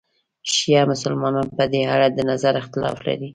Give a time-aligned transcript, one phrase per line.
[0.53, 3.29] شیعه مسلمانان په دې اړه د نظر اختلاف لري.